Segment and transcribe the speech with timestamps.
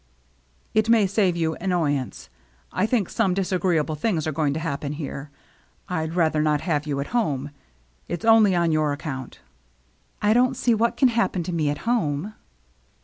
[0.73, 2.27] "It may save you annoyance.
[2.71, 5.29] I think some disagreeable things are going to happen here—
[5.87, 7.51] I'd rather not have you at home.
[8.07, 9.41] It's only on your own account."
[10.19, 12.33] "I don't see what can happen to me at home."